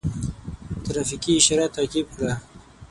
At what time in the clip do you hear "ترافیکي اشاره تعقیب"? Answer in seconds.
0.85-2.07